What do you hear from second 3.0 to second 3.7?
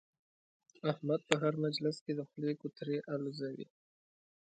اولوزوي.